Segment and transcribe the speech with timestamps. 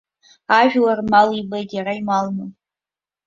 [0.59, 2.45] Ажәлар рмал ибеит иара ималны.